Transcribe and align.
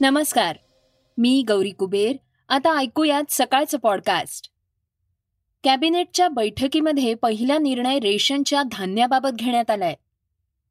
नमस्कार. 0.00 0.56
मी 1.18 1.44
गौरी 1.48 1.70
कुबेर. 1.70 2.16
आता 2.48 2.78
ऐकूयात 2.78 3.22
सकाळचं 3.28 3.78
पॉडकास्ट 3.78 4.50
कॅबिनेटच्या 5.64 6.28
बैठकीमध्ये 6.28 7.14
पहिला 7.14 7.58
निर्णय 7.58 7.98
रेशनच्या 7.98 8.62
धान्याबाबत 8.62 9.28
घेण्यात 9.36 9.70
आलाय. 9.70 9.94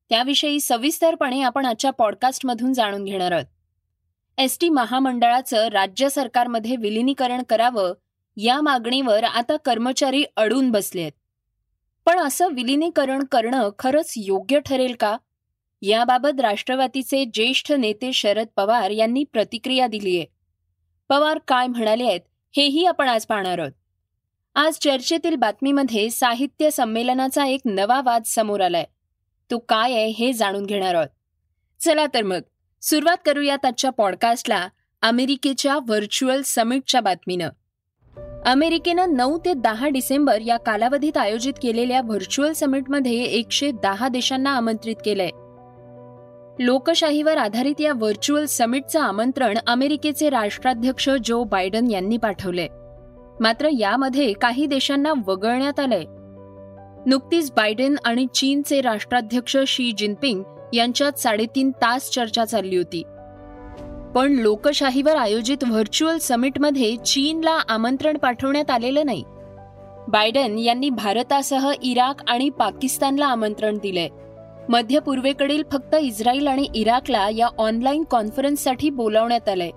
त्याविषयी 0.09 0.59
सविस्तरपणे 0.59 1.41
आपण 1.41 1.65
आजच्या 1.65 1.91
पॉडकास्टमधून 1.91 2.73
जाणून 2.73 3.03
घेणार 3.03 3.31
आहोत. 3.31 3.45
एस 4.37 4.57
टी 4.61 4.69
महामंडळाचं 4.69 5.67
राज्य 5.67 6.09
सरकारमध्ये 6.09 6.75
विलिनीकरण 6.75 7.43
करावं 7.43 7.93
या 8.37 8.61
मागणीवर 8.61 9.23
आता 9.23 9.57
कर्मचारी 9.57 10.23
अडून 10.35 10.71
बसलेत. 10.71 11.11
पण 12.05 12.19
असं 12.19 12.47
विलिनीकरण 12.47 13.23
करणं 13.23 13.69
खरंच 13.79 14.13
योग्य 14.17 14.59
ठरेल 14.59 14.95
का? 14.99 15.17
याबाबत 15.81 16.41
राष्ट्रवादीचे 16.41 17.25
ज्येष्ठ 17.25 17.71
नेते 17.71 18.13
शरद 18.13 18.47
पवार 18.55 18.89
यांनी 18.89 19.23
प्रतिक्रिया 19.23 19.87
दिलीय 19.87 20.23
पवार 21.09 21.39
काय 21.47 21.67
म्हणाले 21.67 22.03
आहेत 22.03 22.21
हेही 22.57 22.85
आपण 22.85 23.07
आज 23.07 23.25
पाहणार 23.25 23.59
आहोत. 23.59 23.71
आज 24.55 24.73
चर्चेतील 24.73 25.35
बातमीमध्ये 25.35 26.09
साहित्य 26.09 26.69
संमेलनाचा 26.69 27.45
एक 27.45 27.61
नवा 27.65 28.01
वाद 28.01 28.21
समोर 28.25 28.61
आलाय. 28.61 28.85
तो 29.51 29.57
काय 29.57 29.93
आहे 29.93 30.07
हे 30.07 30.33
जाणून 30.33 30.65
घेणार 30.65 30.95
आहोत. 30.95 31.07
चला 31.79 32.05
तर 32.13 32.23
मग 32.23 32.39
सुरुवात 32.81 33.17
करूयात 33.25 33.65
आजच्या 33.65 33.89
पॉडकास्टला 33.89 34.69
अमेरिकेच्या 35.01 35.77
व्हर्च्युअल 35.77 36.41
समिटच्या 36.45 37.01
बातमीनं. 37.01 37.49
अमेरिकेनं 38.45 39.13
नऊ 39.13 39.37
ते 39.37 39.53
दहा 39.53 39.87
डिसेंबर 39.87 40.41
या 40.41 40.57
कालावधीत 40.57 41.17
आयोजित 41.17 41.53
केलेल्या 41.63 42.01
व्हर्च्युअल 42.01 42.53
समिटमध्ये 42.53 43.23
एकशे 43.23 43.71
दहा 43.71 44.07
देशांना 44.07 44.57
आमंत्रित 44.57 44.95
केलंय. 45.05 45.29
लोकशाहीवर 46.59 47.37
आधारित 47.37 47.81
या 47.81 47.93
व्हर्च्युअल 47.93 48.45
समिटचं 48.45 48.99
आमंत्रण 48.99 49.57
अमेरिकेचे 49.67 50.29
राष्ट्राध्यक्ष 50.29 51.09
जो 51.25 51.43
बायडन 51.43 51.91
यांनी 51.91 52.17
पाठवले. 52.17 52.67
मात्र 53.39 53.69
यामध्ये 53.79 54.33
काही 54.33 54.65
देशांना 54.65 55.13
वगळण्यात 55.27 55.79
आलंय. 55.79 56.03
नुकतीच 57.09 57.51
बायडेन 57.51 57.95
आणि 58.05 58.25
चीनचे 58.33 58.81
राष्ट्राध्यक्ष 58.81 59.57
शी 59.67 59.91
जिनपिंग 59.91 60.43
यांच्यात 60.73 61.19
साडेतीन 61.19 61.71
तास 61.71 62.09
चर्चा 62.09 62.45
चालली 62.45 62.77
होती. 62.77 63.03
पण 64.15 64.33
लोकशाहीवर 64.33 65.15
आयोजित 65.15 65.63
व्हर्च्युअल 65.67 66.17
समिटमध्ये 66.17 66.95
चीनला 66.95 67.59
आमंत्रण 67.69 68.17
पाठवण्यात 68.17 68.71
आलेलं 68.71 69.05
नाही. 69.05 69.23
बायडन 70.07 70.57
यांनी 70.57 70.89
भारतासह 70.89 71.71
इराक 71.83 72.15
आणि 72.27 72.49
पाकिस्तानला 72.49 73.25
आमंत्रण 73.25 73.77
दिलंय. 73.77 74.07
मध्य 74.69 74.99
पूर्वेकडील 74.99 75.63
फक्त 75.71 75.95
इस्रायल 75.95 76.47
आणि 76.47 76.67
इराकला 76.75 77.29
या 77.29 77.47
ऑनलाईन 77.57 78.03
कॉन्फरन्ससाठी 78.03 78.89
बोलावण्यात 78.89 79.49
आलंय. 79.49 79.69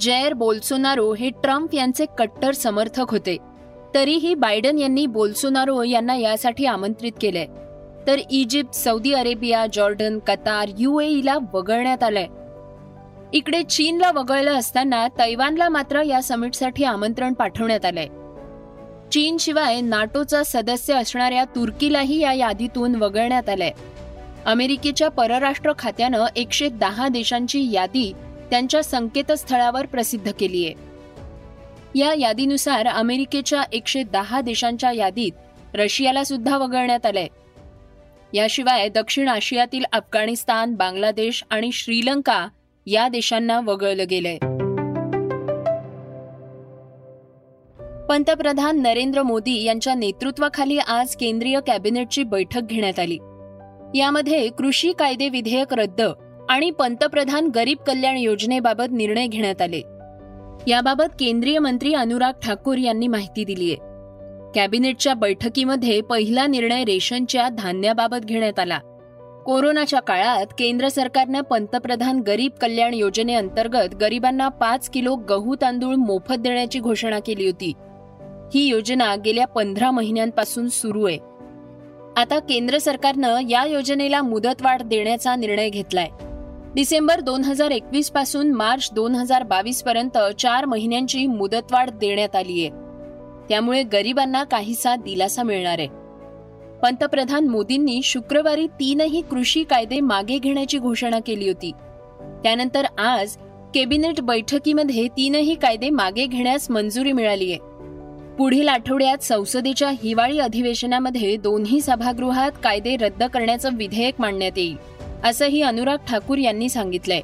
जयर 0.00 0.32
बोल्सोनारो 0.32 1.14
हे 1.14 1.30
ट्रम्प 1.30 1.74
यांचे 1.74 2.06
कट्टर 2.18 2.52
समर्थक 2.52 3.10
होते. 3.10 3.36
तरीही 3.94 4.34
बायडन 4.34 4.78
यांनी 4.78 5.06
बोल्सोनारो 5.06 5.82
यांना 5.82 6.14
यासाठी 6.14 6.64
आमंत्रित 6.66 7.12
केलंय. 7.20 7.46
तर 8.06 8.18
Egypt 8.30 8.74
Saudi 8.74 9.12
Arabia 9.12 9.66
Jordan 9.72 10.18
Qatar 10.18 10.68
युएईला 10.78 11.36
वगळण्यात 11.52 12.02
आलंय. 12.02 12.26
इकडे 13.32 13.62
चीनला 13.62 14.10
वगळलं 14.10 14.54
असताना 14.54 15.08
तैवानला 15.08 15.68
मात्र 15.68 16.02
या 16.02 16.22
समिटसाठी 16.22 16.84
आमंत्रण 16.84 17.32
पाठवण्यात 17.32 17.84
आलंय. 17.84 18.06
चीनशिवाय 19.12 19.80
नाटोचा 19.80 20.42
सदस्य 20.46 20.94
असणाऱ्या 20.94 21.44
तुर्कीलाही 21.44 22.20
या 22.20 22.32
यादीतून 22.32 22.94
वगळण्यात 22.94 23.48
आलंय. 23.48 23.70
अमेरिकेच्या 24.46 25.08
परराष्ट्र 25.08 25.72
खात्यानं 25.78 26.24
एकशे 26.36 26.68
दहा 26.68 27.08
देशांची 27.08 27.72
यादी 27.72 28.12
त्यांच्या 28.50 28.84
संकेतस्थळावर 28.84 29.86
प्रसिद्ध 29.86 30.32
केली 30.40 30.66
आहे. 30.66 30.74
या 31.98 32.14
यादीनुसार 32.14 32.86
अमेरिकेच्या 32.86 33.62
एकशे 33.72 34.02
दहा 34.02 34.40
देशांच्या 34.40 34.92
यादीत 34.92 35.32
रशियाला 35.74 36.24
सुद्धा 36.24 36.58
वगळण्यात 36.58 37.06
आलंय. 37.06 37.26
याशिवाय 38.32 38.88
दक्षिण 38.88 39.28
आशियातील 39.28 39.84
अफगाणिस्तान 39.92 40.74
बांगलादेश 40.74 41.44
आणि 41.50 41.72
श्रीलंका 41.72 42.48
या 42.86 43.08
देशांना 43.08 43.60
वगळलं 43.60 44.04
गेलंय. 44.10 44.38
पंतप्रधान 48.06 48.82
नरेंद्र 48.82 49.22
मोदी 49.22 49.62
यांच्या 49.62 49.94
नेतृत्वाखाली 49.94 50.78
आज 50.78 51.16
केंद्रीय 51.16 51.60
कॅबिनेटची 51.66 52.22
बैठक 52.22 52.62
घेण्यात 52.62 52.98
आली. 52.98 53.18
यामध्ये 53.94 54.48
कृषी 54.48 54.92
कायदे 54.92 55.28
विधेयक 55.28 55.74
रद्द 55.74 56.02
आणि 56.48 56.70
पंतप्रधान 56.70 57.48
गरीब 57.54 57.78
कल्याण 57.86 58.16
योजनेबाबत 58.16 58.84
निर्णय 58.90 59.26
घेण्यात 59.26 59.62
आले. 59.62 59.80
याबाबत 60.66 61.04
केंद्रीय 61.20 61.58
मंत्री 61.58 61.94
अनुराग 61.94 62.32
ठाकूर 62.42 62.78
यांनी 62.78 63.08
माहिती 63.08 63.44
दिली 63.44 63.72
आहे 63.72 63.86
कॅबिनेटच्या 64.54 65.14
बैठकीमध्ये 65.14 66.00
पहिला 66.00 66.46
निर्णय 66.46 66.84
रेशनच्या 66.84 67.48
धान्याबाबत 67.48 68.24
घेण्यात 68.24 68.58
आला. 68.58 68.78
कोरोनाच्या 69.46 70.00
काळात 70.00 70.46
केंद्र 70.58 70.88
सरकारनं 70.88 71.40
पंतप्रधान 71.40 72.20
गरीब 72.20 72.52
कल्याण 72.60 72.94
योजनेअंतर्गत 72.94 73.94
गरिबांना 73.94 74.48
पाच 74.48 74.90
किलो 74.90 75.16
गहू 75.16 75.54
तांदूळ 75.54 75.94
मोफत 75.94 76.34
देण्याची 76.34 76.80
घोषणा 76.80 77.18
केली 77.18 77.46
होती. 77.46 77.72
ही 78.54 78.64
योजना 78.64 79.14
गेल्या 79.16 79.46
पंधरा 79.46 79.90
महिन्यांपासून 79.90 80.68
सुरू 80.68 81.04
आहे. 81.04 81.18
आता 82.16 82.38
केंद्र 82.38 82.78
सरकारनं 82.78 83.38
या 83.48 83.64
योजनेला 83.64 84.22
मुदतवाढ 84.22 84.82
देण्याचा 84.82 85.34
निर्णय 85.36 85.68
घेतलाय. 85.68 86.08
डिसेंबर 86.74 87.20
दोन 87.20 87.44
हजार 87.44 87.70
एकवीसपासून 87.70 88.52
मार्च 88.52 88.88
दोन 88.92 89.14
हजार 89.14 89.42
बावीस 89.42 89.82
पर्यंत 89.82 90.18
चार 90.38 90.64
महिन्यांची 90.64 91.26
मुदतवाढ 91.26 91.90
देण्यात 91.90 92.36
आली 92.36 92.60
आहे 92.60 92.70
त्यामुळे 93.48 93.82
गरिबांना 93.82 94.44
काहीसा 94.44 94.96
दिलासा 94.96 95.42
मिळणार 95.42 95.78
आहे. 95.78 95.88
पंतप्रधान 96.82 97.48
मोदींनी 97.48 98.00
शुक्रवारी 98.02 98.66
तीनही 98.66 99.20
कृषी 99.20 99.64
कायदे 99.64 100.00
मागे 100.00 100.38
घेण्याची 100.38 100.78
घोषणा 100.78 101.18
केली 101.26 101.48
होती. 101.48 101.70
त्यानंतर 102.42 102.84
आज 102.98 103.36
कॅबिनेट 103.74 104.20
बैठकीमध्ये 104.20 105.08
तीनही 105.08 105.54
कायदे 105.54 105.90
मागे 105.90 106.26
घेण्यास 106.26 106.70
मंजुरी 106.70 107.12
मिळाली 107.12 107.52
आहे 107.52 107.75
पुढील 108.38 108.68
आठवड्यात 108.68 109.18
संसदेच्या 109.18 109.90
हिवाळी 109.90 110.38
अधिवेशनामध्ये 110.38 111.36
दोन्ही 111.36 111.80
सभागृहात 111.80 112.52
कायदे 112.64 112.96
रद्द 112.96 113.22
करण्याचं 113.24 113.76
विधेयक 113.76 114.14
मांडण्यात 114.18 114.58
येईल 114.58 114.76
असंही 115.24 115.62
अनुराग 115.62 115.98
ठाकूर 116.08 116.38
यांनी 116.38 116.68
सांगितलंय. 116.68 117.20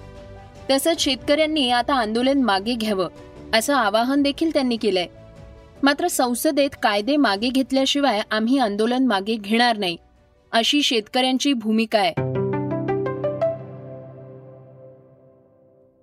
तसंच 0.70 1.00
शेतकऱ्यांनी 1.00 1.70
आता 1.70 1.94
आंदोलन 1.94 2.42
मागे 2.42 2.74
घ्यावं 2.74 3.08
असं 3.54 3.74
आवाहन 3.74 4.22
देखील 4.22 4.52
त्यांनी 4.52 4.76
केलंय. 4.76 5.06
मात्र 5.82 6.08
संसदेत 6.08 6.70
कायदे 6.82 7.16
मागे 7.16 7.48
घेतल्याशिवाय 7.48 8.20
आम्ही 8.30 8.58
आंदोलन 8.58 9.06
मागे 9.06 9.34
घेणार 9.34 9.76
नाही 9.76 9.96
अशी 10.52 10.82
शेतकऱ्यांची 10.82 11.52
भूमिका 11.52 11.98
आहे. 11.98 12.30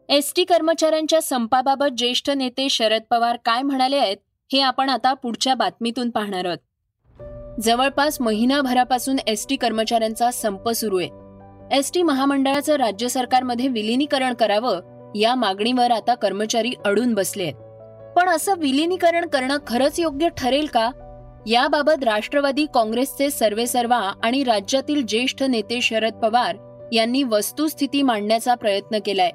एस 0.09 0.33
टी 0.35 0.43
कर्मचाऱ्यांच्या 0.43 1.21
संपाबाबत 1.21 1.97
ज्येष्ठ 1.97 2.29
नेते 2.29 2.69
शरद 2.69 3.01
पवार 3.09 3.37
काय 3.45 3.61
म्हणाले 3.61 3.97
आहेत 3.97 4.17
हे 4.51 4.61
आपण 4.61 4.89
आता 4.89 5.13
पुढच्या 5.13 5.53
बातमीतून 5.53 6.09
पाहणार 6.09 6.45
आहोत. 6.45 6.57
जवळपास 7.61 8.21
महिनाभरापासून 8.21 9.15
एस 9.27 9.47
टी 9.49 9.55
कर्मचाऱ्यांचा 9.55 10.31
संप 10.31 10.69
सुरू 10.69 10.99
आहे. 10.99 11.09
एस 11.77 11.91
टी 11.93 12.01
महामंडळाचं 12.01 12.75
राज्य 12.75 13.07
सरकारमध्ये 13.07 13.67
विलिनीकरण 13.67 14.33
करावं 14.33 14.79
या 15.15 15.35
मागणीवर 15.35 15.91
आता 15.91 16.15
कर्मचारी 16.15 16.73
अडून 16.85 17.13
बसले 17.13 17.43
आहेत. 17.43 17.53
पण 18.15 18.29
असं 18.29 18.53
विलिनीकरण 18.57 19.25
करणं 19.25 19.57
खरंच 19.67 19.99
योग्य 19.99 20.29
ठरेल 20.38 20.65
का? 20.65 20.91
याबाबत 21.47 22.03
राष्ट्रवादी 22.03 22.65
काँग्रेसचे 22.73 23.29
सर्वेसर्वा 23.29 24.13
आणि 24.24 24.44
राज्यातील 24.44 25.06
ज्येष्ठ 25.06 25.44
नेते 25.44 25.81
शरद 25.81 26.13
पवार 26.13 26.56
यांनी 26.94 27.24
वस्तुस्थिती 27.24 28.01
मांडण्याचा 28.01 28.56
प्रयत्न 28.56 28.97
केलाय. 29.06 29.31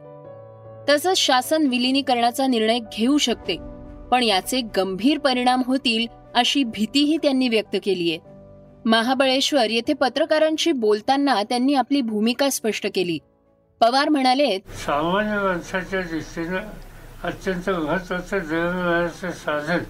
तसंच 0.89 1.19
शासन 1.19 1.67
विलिनीकरणाचा 1.67 2.47
निर्णय 2.47 2.79
घेऊ 2.79 3.19
शकते. 3.19 3.74
पण 4.11 4.23
याचे 4.23 4.61
गंभीर 4.77 5.19
परिणाम 5.19 5.63
होतील 5.67 6.07
अशी 6.35 6.63
भीतीही 6.65 7.17
त्यांनी 7.17 7.49
व्यक्त 7.49 7.77
केली 7.85 8.11
आहे. 8.11 8.19
महाबळेश्वर 8.85 9.71
येथे 9.71 9.93
पत्रकारांशी 9.93 10.73
बोलताना 10.73 11.43
त्यांनी 11.43 11.75
आपली 11.75 12.01
भूमिका 12.01 12.49
स्पष्ट 12.51 12.87
केली. 12.95 13.19
पवार 13.81 14.09
म्हणाले 14.09 14.59
सामान्य 14.87 15.39
माणसाच्या 15.39 16.01
दृष्टीनं 16.03 16.61
अत्यंत 17.25 17.71
महत्वाचं 17.71 18.39
जगण्याचं 18.39 19.31
साधन 19.31 19.83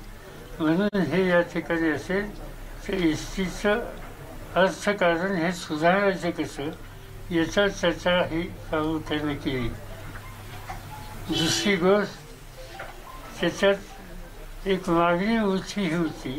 म्हणून 0.61 1.01
हे 1.03 1.29
या 1.29 1.41
ठिकाणी 1.53 1.91
असेल 1.91 2.29
तर 2.89 2.95
एस 2.95 3.27
टीचं 3.37 3.81
अर्थकारण 4.55 5.35
हे 5.37 5.53
सुधारायचं 5.53 6.31
कसं 6.31 6.71
याचा 7.35 7.67
चर्चा 7.69 8.17
ही 8.31 8.43
प्रामुख्याने 8.71 9.35
केली. 9.35 9.69
दुसरी 11.29 11.77
गोष्ट 11.77 12.23
त्याच्यात 13.41 13.75
एक 14.67 14.89
मागणी 14.89 15.37
होती 15.37 15.81
ही 15.81 15.95
होती. 15.95 16.31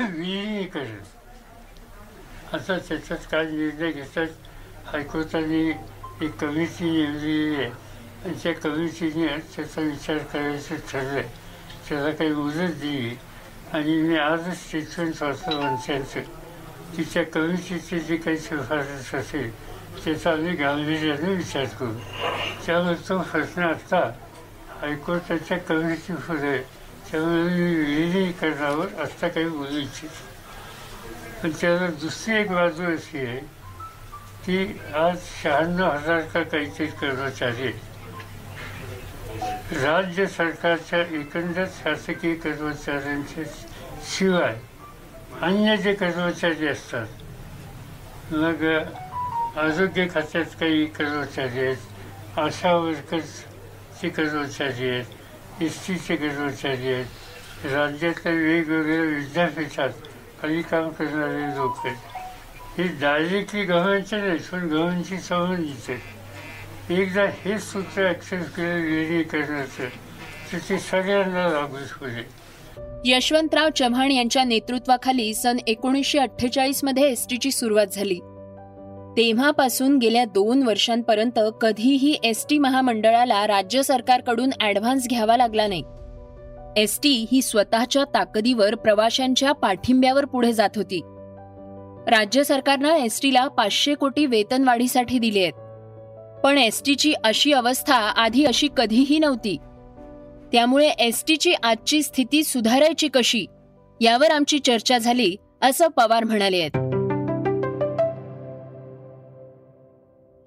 विलिनीकरण 0.00 0.98
आता 2.52 2.76
त्याच्यात 2.78 3.18
काय 3.30 3.44
निर्णय 3.44 3.92
घेतात 3.92 4.26
हायकोर्टाने 4.86 5.60
एक 6.24 6.34
कमिटी 6.40 6.90
नेमलेली 6.90 7.54
आहे. 7.54 7.70
आणि 8.24 8.34
त्या 8.42 8.52
कमिटीने 8.54 9.26
त्याचा 9.56 9.80
विचार 9.80 10.18
करायचं 10.32 10.76
ठरलं 10.90 11.20
त्याला 11.88 12.10
काही 12.10 12.30
मुदत 12.30 12.74
दिली. 12.80 13.14
आणि 13.72 13.94
मी 14.02 14.16
आजच 14.18 14.56
स्टेटमेंट 14.58 15.22
वाचलं 15.22 15.60
मंत्र्यांचं 15.62 16.20
की 16.96 17.02
त्या 17.14 17.24
कमिटीचे 17.24 17.98
जी 17.98 18.16
काही 18.16 18.38
शिफारस 18.38 19.14
असेल 19.14 19.50
त्याचा 20.04 20.30
आम्ही 20.32 20.52
गांभीर्याने 20.56 21.34
विचार 21.34 21.64
करू. 21.80 21.92
त्यावर 22.66 22.94
तो 23.08 23.18
प्रश्न 23.22 23.62
आता 23.62 24.00
हायकोर्टाच्या 24.80 25.58
कमिटीपुढे 25.58 26.58
त्यामुळे 27.10 27.42
मी 27.42 27.74
विलिनीकरणावर 27.74 29.00
आत्ता 29.02 29.28
काही 29.28 29.48
बोलू 29.48 29.78
इच्छितो 29.78 30.28
पण 31.42 31.50
त्याला 31.60 31.86
दुसरी 32.00 32.36
एक 32.36 32.50
बाजू 32.52 32.84
अशी 32.92 33.18
आहे 33.18 33.38
की 34.46 34.58
आज 34.94 35.16
शहाण्णव 35.42 35.90
हजार 35.90 36.20
का 36.34 36.42
काहीतरी 36.42 36.86
कर्मचारी 37.00 37.62
आहेत. 37.62 37.88
राज्य 39.82 40.26
सरकारच्या 40.26 40.98
एकंदर 41.20 41.64
शासकीय 41.82 42.34
कर्मचाऱ्यांच्या 42.34 43.44
शिवाय 44.10 44.56
अन्य 45.42 45.76
जे 45.76 45.94
कर्मचारी 45.94 46.66
असतात 46.68 48.32
मग 48.32 48.64
आरोग्य 49.58 50.06
खात्यात 50.14 50.56
काही 50.60 50.84
कर्मचारी 50.98 51.66
आहेत 51.66 52.38
आशा 52.38 52.72
वर्कर्सचे 52.74 54.08
कर्मचारी 54.08 54.88
आहेत 54.88 55.18
एस 55.62 55.86
टीचे 55.86 56.16
कर्मचारी 56.16 56.92
आहेत 56.92 57.66
राज्यातल्या 57.66 58.32
वेगवेगळ्या 58.32 59.00
विद्यापीठात 59.00 59.90
काही 60.42 60.62
काम 60.62 60.88
करणारे 60.88 61.56
लोक 61.56 61.86
आहेत 61.86 62.78
हे 62.78 62.86
डायरेक्टली 63.00 63.64
गव्हर्नमेंटचे 63.64 64.16
नाही 64.16 64.38
पण 64.52 64.68
गव्हर्नमेंटशी 64.68 65.18
संबंधित 65.18 65.90
आहेत 65.90 66.90
एकदा 66.90 67.24
हे 67.44 67.58
सूत्र 67.58 68.06
ॲक्सेस 68.08 68.46
केलं 68.50 69.22
करण्याचं 69.22 69.88
तर 70.52 70.58
ते 70.68 70.78
सगळ्यांना 70.78 71.48
लागू 71.48 71.76
होईल 72.00 72.24
यशवंतराव 73.04 73.68
चव्हाण 73.76 74.10
यांच्या 74.10 74.44
नेतृत्वाखाली 74.44 75.34
सन 75.34 75.58
एकोणीसशे 75.66 76.18
अठ्ठेचाळीसमध्ये 76.18 77.10
एस 77.10 77.26
टीची 77.30 77.50
सुरुवात 77.50 77.86
झाली. 77.86 78.20
तेव्हापासून 79.16 79.98
गेल्या 79.98 80.24
दोन 80.24 80.62
वर्षांपर्यंत 80.62 81.38
कधीही 81.60 82.16
एस 82.24 82.46
टी 82.50 82.58
महामंडळाला 82.58 83.46
राज्य 83.46 83.82
सरकारकडून 83.82 84.50
ॲडव्हान्स 84.60 85.08
घ्यावा 85.08 85.36
लागला 85.36 85.66
नाही. 85.66 85.82
एस 86.76 87.00
टी 87.02 87.26
ही 87.32 87.42
स्वतःच्या 87.42 88.04
ताकदीवर 88.04 88.74
प्रवाशांच्या 88.74 89.52
पाठिंब्यावर 89.52 90.24
पुढे 90.24 90.52
जात 90.52 90.68
होती. 90.76 91.00
राज्य 92.10 92.44
सरकारनं 92.44 92.94
एस 92.94 93.22
टीला 93.22 93.48
पाचशे 93.48 93.94
कोटी 93.94 94.26
वेतनवाढीसाठी 94.26 95.18
दिली 95.18 95.42
आहेत. 95.42 95.52
पण 96.44 96.58
एस 96.58 96.82
टीची 96.86 97.12
अशी 97.24 97.52
अवस्था 97.52 97.94
आधी 97.94 98.44
अशी 98.44 98.68
कधीही 98.76 99.18
नव्हती. 99.18 99.56
त्यामुळे 100.52 100.88
एस 100.88 101.24
टीची 101.28 101.54
आजची 101.62 102.02
स्थिती 102.02 102.44
सुधारायची 102.44 103.08
कशी 103.08 103.46
यावर 104.00 104.30
आमची 104.30 104.58
चर्चा 104.58 104.98
झाली 104.98 105.36
असं 105.62 105.88
पवार 105.88 106.24
म्हणाले 106.24 106.60
आहेत. 106.60 106.89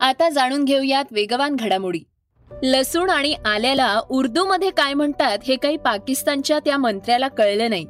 आता 0.03 0.29
जाणून 0.29 0.63
घेऊयात 0.63 1.05
वेगवान 1.11 1.55
घडामोडी. 1.55 1.99
लसूण 2.63 3.09
आणि 3.09 3.35
आल्याला 3.45 4.01
उर्दूमध्ये 4.09 4.69
काय 4.69 4.93
म्हणतात 4.93 5.37
हे 5.47 5.55
काही 5.55 5.77
पाकिस्तानच्या 5.77 6.59
त्या 6.59 6.77
मंत्र्याला 6.77 7.27
कळलं 7.27 7.69
नाही. 7.69 7.85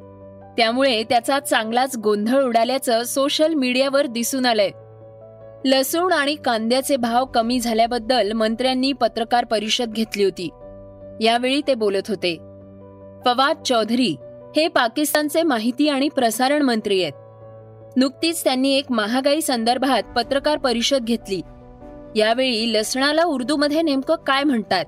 त्यामुळे 0.57 1.04
त्याचा 1.04 1.39
चांगलाच 1.39 1.98
गोंधळ 1.98 2.44
उडाल्याचं 2.44 3.04
सोशल 3.04 3.54
मीडियावर 3.54 4.06
दिसून 4.06 4.45
आलंय. 4.45 4.69
लसूण 5.65 6.13
आणि 6.13 6.36
कांद्याचे 6.36 6.98
भाव 6.98 7.25
कमी 7.25 7.60
झाल्याबद्दल 7.60 8.31
मंत्र्यांनी 8.31 8.94
पत्रकार 8.94 9.45
परिषद 9.45 9.92
घेतली 9.92 10.24
होती. 10.24 10.50
यावेळी 11.21 11.62
ते 11.68 11.75
बोलत 11.75 12.10
होते. 12.10 12.36
फवाद 13.25 13.63
चौधरी 13.63 14.15
हे 14.56 14.68
पाकिस्तानचे 14.68 15.44
माहिती 15.44 15.89
आणि 15.89 16.10
प्रसारण 16.10 16.62
मंत्री 16.62 17.04
आहेत. 17.04 17.13
नुकतीच 17.98 18.44
त्यांनी 18.44 18.77
एक 18.77 18.92
महागाई 18.92 19.42
संदर्भात 19.42 20.13
पत्रकार 20.15 20.57
परिषद 20.57 21.06
घेतली. 21.06 21.42
यावेळी 22.15 22.74
लसणाला 22.74 23.24
उर्दूमध्ये 23.24 23.81
नेमकं 23.81 24.15
काय 24.15 24.44
म्हणतात 24.44 24.86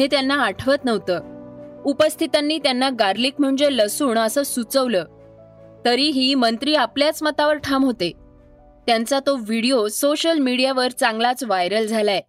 हे 0.00 0.06
त्यांना 0.06 0.34
आठवत 0.34 0.84
नव्हतं. 0.84 1.20
उपस्थितांनी 1.84 2.58
त्यांना 2.58 2.90
गार्लिक 2.98 3.34
म्हणजे 3.38 3.66
लसूण 3.70 4.18
असं 4.18 4.42
सुचवलं. 4.42 5.04
तरीही 5.84 6.34
मंत्री 6.34 6.74
आपल्याच 6.74 7.22
मतावर 7.22 7.54
ठाम 7.54 7.84
होते. 7.84 8.12
त्यांचा 8.86 9.18
तो 9.26 9.36
व्हिडिओ 9.36 9.88
सोशल 9.88 10.38
मीडियावर 10.38 10.90
चांगलाच 10.90 11.44
व्हायरल 11.44 11.86
झालाय. 11.86 12.20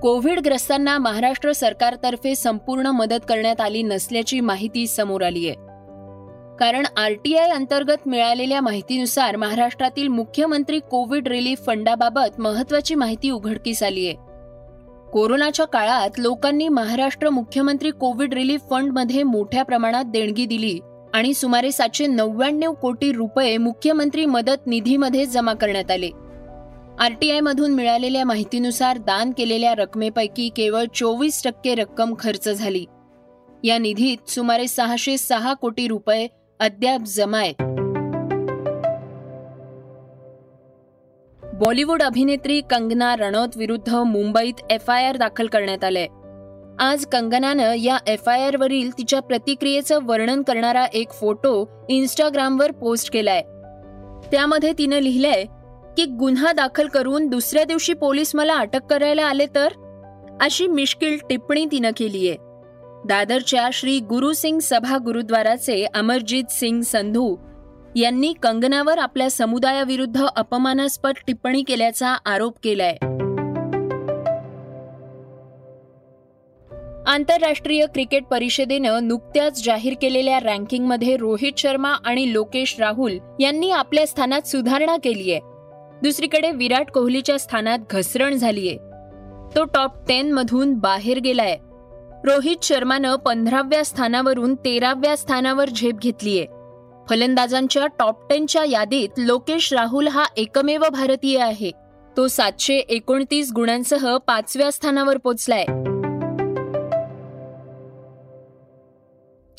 कोविडग्रस्तांना 0.00 0.98
महाराष्ट्र 0.98 1.52
सरकारतर्फे 1.52 2.34
संपूर्ण 2.34 2.86
मदत 2.86 3.24
करण्यात 3.28 3.60
आली 3.60 3.82
नसल्याची 3.82 4.40
माहिती 4.40 4.86
समोर 4.86 5.22
आली 5.22 5.48
आहे 5.48 5.71
कारण 6.60 6.86
आरटीआय 6.96 7.48
अंतर्गत 7.48 8.08
मिळालेल्या 8.08 8.60
माहितीनुसार 8.60 9.36
महाराष्ट्रातील 9.36 10.08
मुख्यमंत्री 10.08 10.78
कोविड 10.78 11.28
रिलीफ 11.28 11.58
फंडाबाबत 11.66 12.40
महत्वाची 12.40 12.94
माहिती 12.94 13.30
उघडकीस 13.30 13.82
आली 13.82 14.06
आहे 14.06 14.16
कोरोनाच्या 15.12 15.66
काळात 15.66 16.10
लोकांनी 16.18 16.68
महाराष्ट्र 16.68 17.30
मुख्यमंत्री 17.30 17.90
कोविड 17.90 18.34
रिलीफ 18.34 18.60
फंडमध्ये 18.70 19.22
मोठ्या 19.22 19.62
प्रमाणात 19.62 20.04
देणगी 20.04 20.46
दिली 20.46 20.78
आणि 21.14 21.34
सुमारे 21.34 21.72
सातशे 21.72 22.06
नव्याण्णव 22.06 22.72
कोटी 22.72 23.12
रुपये 23.12 23.56
मुख्यमंत्री 23.56 24.26
मदत 24.26 24.66
निधीमध्ये 24.66 25.26
जमा 25.26 25.52
करण्यात 25.52 25.90
आले. 25.90 26.10
आरटीआयमधून 26.98 27.70
मिळालेल्या 27.70 28.24
माहितीनुसार 28.24 28.98
दान 28.98 29.30
केलेल्या 29.30 29.74
रकमेपैकी 29.74 30.48
केवळ 30.48 30.84
चोवीस 30.94 31.42
टक्के 31.44 31.74
रक्कम 31.74 32.14
खर्च 32.18 32.48
झाली. 32.48 32.84
या 33.64 33.78
निधीत 33.78 34.30
सुमारे 34.30 34.66
सहाशे 34.68 35.18
सहा 35.18 35.54
कोटी 35.54 35.88
रुपये 35.88 36.26
अद्याप 36.62 37.00
जमा 37.00 37.42
बॉलिवूड 41.54 42.02
अभिनेत्री 42.02 42.60
कंगना 42.60 43.16
रनौत 43.16 43.48
विरुद्ध 43.56 43.94
मुंबईत 43.94 44.54
एफ 44.70 44.90
आय 44.90 45.04
आर 45.04 45.16
दाखल 45.16 45.46
करण्यात 45.46 45.84
आलंय. 45.84 46.06
आज 46.80 47.06
कंगनानं 47.06 47.74
या 47.74 47.98
एफ 48.06 48.28
आय 48.28 48.46
आर 48.46 48.56
वरील 48.56 48.90
तिच्या 48.98 49.20
प्रतिक्रियेचं 49.20 49.98
वर्णन 50.02 50.42
करणारा 50.42 50.84
एक 50.84 51.10
फोटो 51.10 51.86
इन्स्टाग्रामवर 51.88 52.72
पोस्ट 52.72 53.12
केलाय. 53.12 53.40
त्यामध्ये 54.30 54.72
तिनं 54.78 54.98
लिहिलंय 54.98 55.44
की 55.96 56.04
गुन्हा 56.04 56.52
दाखल 56.52 56.86
करून 56.86 57.26
दुसऱ्या 57.26 57.64
दिवशी 57.64 57.92
पोलीस 57.92 58.34
मला 58.34 58.54
अटक 58.54 58.84
करायला 58.90 59.24
आले 59.26 59.46
तर? 59.54 59.68
अशी 60.40 60.66
मिश्किल 60.66 61.18
टिप्पणी 61.28 61.64
तिनं 61.64 61.90
केलीय. 61.96 62.34
दादरच्या 63.06 63.68
श्री 63.72 64.00
गुरुसिंग 64.00 64.58
सभा 64.58 64.98
गुरुद्वाराचे 65.04 65.86
अमरजीत 65.94 66.44
सिंग 66.50 66.80
संधू 66.80 67.36
यांनी 67.96 68.32
कंगनावर 68.42 68.98
आपल्या 68.98 69.30
समुदायाविरुद्ध 69.30 70.26
अपमानास्पद 70.36 71.12
टिप्पणी 71.26 71.62
केल्याचा 71.62 72.08
आरोप 72.08 72.58
केलाय. 72.64 72.96
आंतरराष्ट्रीय 77.06 77.86
क्रिकेट 77.86 78.24
परिषदेनं 78.24 79.08
नुकत्याच 79.08 79.64
जाहीर 79.64 79.94
केलेल्या 80.02 80.40
रँकिंगमध्ये 80.40 81.16
रोहित 81.16 81.52
शर्मा 81.58 81.92
आणि 82.04 82.32
लोकेश 82.32 82.76
राहुल 82.78 83.18
यांनी 83.40 83.70
आपल्या 83.70 84.06
स्थानात 84.06 84.42
सुधारणा 84.42 84.96
केली 84.96 85.32
आहे 85.32 85.40
दुसरीकडे 86.02 86.50
विराट 86.50 86.90
कोहलीच्या 86.90 87.38
स्थानात 87.38 87.78
घसरण 87.90 88.34
झालीय. 88.34 88.76
तो 89.54 89.64
टॉप 89.64 90.08
टेन 90.08 90.32
मधून 90.32 90.74
बाहेर 90.74 91.18
गेलाय. 91.18 91.58
रोहित 92.24 92.56
शर्मानं 92.62 93.16
पंधराव्या 93.16 93.84
स्थानावरून 93.84 94.54
तेराव्या 94.54 95.16
स्थानावर 95.16 95.68
झेप 95.68 95.94
घेतलीय. 95.94 96.44
फलंदाजांच्या 97.10 97.86
टॉप 97.86 98.30
टेनच्या 98.30 98.64
यादीत 98.64 99.08
लोकेश 99.18 99.72
राहुल 99.72 100.08
हा 100.08 100.24
एकमेव 100.36 100.84
भारतीय 100.92 101.38
आहे. 101.38 101.70
तो 102.16 102.28
सातशे 102.28 102.76
एकोणतीस 102.76 103.52
गुणांसह 103.54 104.16
पाचव्या 104.16 104.72
स्थानावर 104.72 105.18
पोचलाय. 105.18 105.64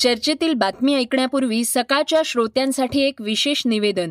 चर्चेतील 0.00 0.54
बातमी 0.54 0.94
ऐकण्यापूर्वी 0.94 1.64
सकाळच्या 1.64 2.22
श्रोत्यांसाठी 2.24 3.00
एक 3.00 3.20
विशेष 3.20 3.62
निवेदन. 3.66 4.10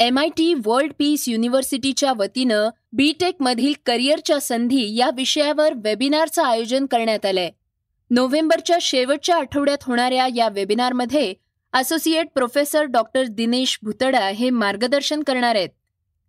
M 0.00 0.18
I 0.18 0.28
T 0.28 0.54
world 0.66 0.92
peace 0.98 1.28
युनिव्हर्सिटीच्या 1.28 2.12
वतीनं 2.18 2.68
बी 2.92 3.12
मधील 3.40 3.72
करिअरच्या 3.86 4.40
संधी 4.40 4.96
या 4.96 5.10
विषयावर 5.16 5.72
वेबिनारचं 5.76 6.42
आयोजन 6.42 6.86
करण्यात 6.86 7.26
आलंय. 7.26 7.50
नोव्हेंबरच्या 8.10 8.78
शेवटच्या 8.80 9.36
आठवड्यात 9.36 9.78
होणाऱ्या 9.82 10.28
या 10.34 10.48
वेबिनारमध्ये 10.48 11.34
associate 11.72 12.28
professor 12.34 12.82
doctor 12.82 13.22
Dinesh 13.30 13.78
Bhutada 13.82 14.28
हे 14.28 14.50
मार्गदर्शन 14.50 15.22
करणार 15.22 15.54
आहेत. 15.54 15.68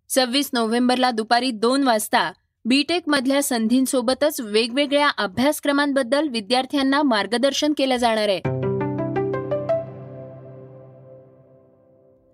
सव्वीस 0.08 0.50
नोव्हेंबरला 0.52 1.10
दुपारी 1.10 1.50
दोन 1.50 1.82
वाजता 1.82 2.32
बीटेक 2.64 3.02
मधल्या 3.06 3.42
संधींसोबतच 3.42 4.40
वेगवेगळ्या 4.40 5.08
अभ्यासक्रमांबद्दल 5.08 6.28
विद्यार्थ्यांना 6.28 7.02
मार्गदर्शन 7.02 7.72
केलं 7.78 7.96
जाणार 7.96 8.28
आहे. 8.28 8.40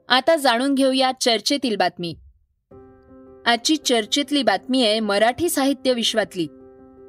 आता 0.09 0.37
जाणून 0.37 0.75
घेऊया 0.75 1.13
चर्चेतील 1.21 1.77
बातमी. 1.77 2.15
आजची 3.47 3.77
चर्चेतली 3.77 4.43
बातमी 4.43 4.87
आहे 4.87 5.01
मराठी 5.01 5.51
साहित्य 5.51 5.93
विश्वातली. 5.93 6.47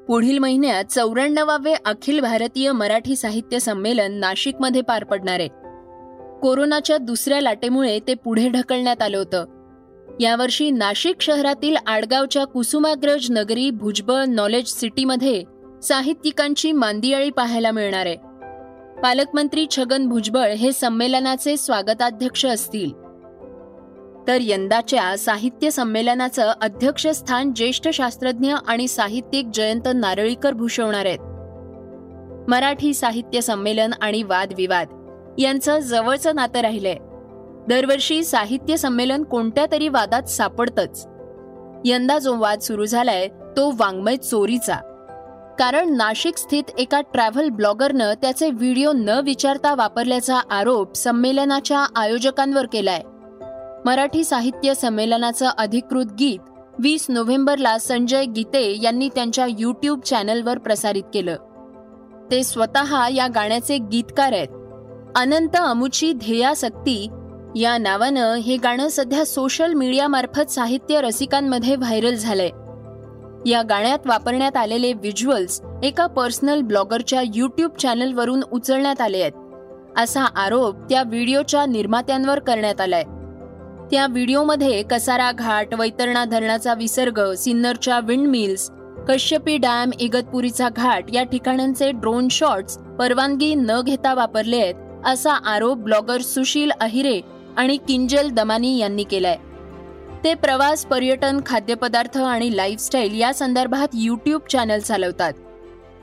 पुढील 0.07 0.37
महिन्यात 0.37 0.85
चौऱ्याण्णवावे 0.85 1.73
अखिल 1.85 2.19
भारतीय 2.19 2.71
मराठी 2.71 3.15
साहित्य 3.15 3.59
संमेलन 3.59 4.13
नाशिकमध्ये 4.13 4.81
पार 4.81 5.03
पडणार 5.03 5.39
आहे. 5.39 5.49
कोरोनाच्या 6.41 6.97
दुसऱ्या 6.97 7.41
लाटेमुळे 7.41 7.99
ते 7.99 8.13
पुढे 8.13 8.49
ढकलण्यात 8.49 9.01
आलं 9.01 9.17
होतं. 9.17 9.45
यावर्षी 10.19 10.71
नाशिक 10.71 11.21
शहरातील 11.21 11.75
आडगावच्या 11.87 12.45
कुसुमाग्रज 12.45 13.31
नगरी 13.31 13.71
भुजबळ 13.71 14.23
नॉलेज 14.27 14.67
सिटीमध्ये 14.67 15.43
साहित्यिकांची 15.83 16.71
मांदियाळी 16.71 17.29
पाहायला 17.29 17.71
मिळणार 17.71 18.05
आहे. 18.05 18.17
पालकमंत्री 19.01 19.65
छगन 19.71 20.07
भुजबळ 20.07 20.51
हे 20.51 20.71
संमेलनाचे 20.71 21.57
स्वागताध्यक्ष 21.57 22.45
असतील. 22.45 23.02
तर 24.27 24.37
यंदाच्या 24.41 25.17
साहित्य 25.17 25.69
संमेलनाचं 25.69 26.53
अध्यक्षस्थान 26.61 27.53
ज्येष्ठ 27.53 27.89
शास्त्रज्ञ 27.89 28.55
आणि 28.67 28.87
साहित्यिक 28.87 29.47
जयंत 29.53 29.87
नारळीकर 29.95 30.51
भूषवणार 30.51 31.05
आहेत. 31.05 31.19
मराठी 32.49 32.93
साहित्य 32.93 33.41
संमेलन 33.41 33.91
आणि 34.01 34.23
वादविवाद 34.23 34.87
यांचं 35.37 35.79
जवळचं 35.79 36.35
नातं 36.35 36.59
राहिलंय. 36.59 36.95
दरवर्षी 37.67 38.23
साहित्य 38.23 38.77
संमेलन 38.77 39.23
कोणत्या 39.23 39.65
तरी 39.71 39.87
वादात 39.87 40.23
सापडतच. 40.23 41.07
यंदा 41.85 42.19
जो 42.19 42.37
वाद 42.37 42.59
सुरू 42.59 42.85
झालाय 42.85 43.27
तो 43.27 43.73
वाङ्मय 43.77 44.15
चोरीचा. 44.15 44.75
कारण 45.59 45.95
नाशिक 45.95 46.37
स्थित 46.37 46.63
एका 46.77 47.01
ट्रॅव्हल 47.01 47.49
ब्लॉगरनं 47.49 48.13
त्याचे 48.13 48.49
व्हिडिओ 48.49 48.91
न 48.91 49.09
विचारता 49.09 49.75
वापरल्याचा 49.75 50.39
आरोप 50.49 50.93
संमेलनाच्या 50.95 51.85
आयोजकांवर 51.95 52.65
केलाय. 52.65 53.01
मराठी 53.85 54.23
साहित्य 54.23 54.73
संमेलनाचं 54.73 55.49
अधिकृत 55.57 56.05
गीत 56.19 56.39
वीस 56.79 57.05
नोव्हेंबरला 57.09 57.77
संजय 57.77 58.25
गीते 58.25 58.77
यांनी 58.81 59.09
त्यांच्या 59.15 59.45
युट्यूब 59.49 60.01
चॅनलवर 60.01 60.57
प्रसारित 60.57 61.03
केलं. 61.13 61.35
ते 62.31 62.43
स्वतः 62.43 63.07
या 63.09 63.27
गाण्याचे 63.27 63.77
गीतकार 63.77 64.31
आहेत. 64.31 64.47
अनंत 65.15 65.55
अमुची 65.55 66.13
ध्येयासक्ती 66.13 67.09
या 67.55 67.77
नावानं 67.77 68.33
हे 68.33 68.57
गाणं 68.57 68.87
सध्या 68.87 69.25
सोशल 69.25 69.73
मीडियामार्फत 69.73 70.51
साहित्य 70.51 71.01
रसिकांमध्ये 71.01 71.75
व्हायरल 71.75 72.15
झालंय. 72.15 72.49
या 73.49 73.61
गाण्यात 73.61 73.99
वापरण्यात 74.05 74.57
आलेले 74.57 74.93
व्हिज्युअल्स 74.93 75.61
एका 75.83 76.07
पर्सनल 76.07 76.61
ब्लॉगरच्या 76.61 77.21
युट्यूब 77.35 77.71
चॅनलवरून 77.71 78.41
उचलण्यात 78.51 79.01
आले 79.01 79.21
आहेत. 79.21 79.31
असा 79.97 80.23
आरोप 80.23 80.75
त्या 80.89 81.03
व्हिडिओच्या 81.03 81.65
निर्मात्यांवर 81.65 82.39
करण्यात 82.39 82.81
आलाय. 82.81 83.03
त्या 83.93 84.05
व्हिडिओमध्ये 84.07 84.81
कसारा 84.83 85.31
घाट 85.31 85.73
वैतरणा 85.73 86.23
धरणाचा 86.25 86.73
विसर्ग 86.73 87.19
सिन्नरच्या 87.33 87.99
विंडमिल्स 87.99 88.69
कश्यपी 89.07 89.57
डॅम 89.57 89.91
इगतपुरीचा 89.99 90.69
घाट 90.69 91.03
या 91.13 91.23
ठिकाणांचे 91.23 91.91
ड्रोन 91.91 92.27
शॉट्स 92.31 92.77
परवानगी 92.99 93.55
न 93.55 93.81
घेता 93.81 94.13
वापरले 94.13 94.57
आहेत 94.57 95.05
असा 95.05 95.33
आरोप 95.33 95.77
ब्लॉगर 95.77 96.21
सुशील 96.21 96.71
अहिरे 96.81 97.19
आणि 97.57 97.77
किंजल 97.77 98.29
दमानी 98.29 98.77
यांनी 98.77 99.03
केलाय. 99.03 99.37
ते 100.23 100.33
प्रवास 100.33 100.85
पर्यटन 100.85 101.39
खाद्यपदार्थ 101.45 102.17
आणि 102.17 102.55
लाईफस्टाईल 102.57 103.19
या 103.19 103.33
संदर्भात 103.33 103.87
युट्यूब 103.93 104.41
चॅनल 104.51 104.79
चालवतात. 104.79 105.33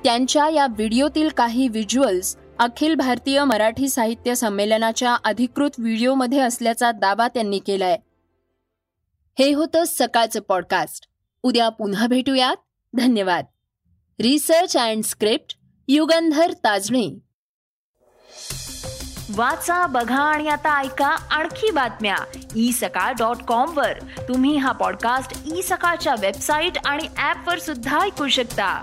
त्यांच्या 0.04 0.48
या 0.48 0.66
व्हिडिओतील 0.66 1.28
काही 1.36 1.68
व्हिज्युअल्स 1.68 2.36
अखिल 2.60 2.94
भारतीय 2.94 3.44
मराठी 3.44 3.88
साहित्य 3.88 4.34
संमेलनाच्या 4.34 5.16
अधिकृत 5.24 5.70
व्हिडिओमध्ये 5.78 6.38
असल्याचा 6.38 6.92
दावा 6.92 7.28
त्यांनी 7.28 7.58
केलाय. 7.58 7.96
हे 9.38 9.54
होतं 9.54 9.82
सकाळचं 9.86 10.40
पॉडकास्ट 10.40 11.08
उद्या 11.42 11.68
पुन्हा 11.68 12.06
भेटूयात. 12.06 12.56
धन्यवाद. 12.96 13.44
Research 14.20 14.76
and 14.76 15.04
script 15.04 15.56
Yugandhar 15.88 16.52
Tajane. 16.52 17.18
वाचा 19.34 19.86
बघा 19.86 20.22
आणि 20.22 20.48
आता 20.48 20.80
ऐका 20.80 21.06
आणखी 21.06 21.70
बातम्या. 21.70 22.16
ई 22.56 22.72
सकाळ 22.72 23.12
डॉट 23.12 23.36
कॉम 23.36 23.76
वर. 23.76 23.98
तुम्ही 24.28 24.56
हा 24.56 24.72
पॉडकास्ट 24.72 25.54
ई 25.54 25.62
सकाळच्या 25.62 26.14
वेबसाईट 26.20 26.72
आणि 26.84 27.02
ऍप 27.18 27.48
वर 27.48 27.58
सुद्धा 27.58 28.00
ऐकू 28.00 28.28
शकता. 28.28 28.82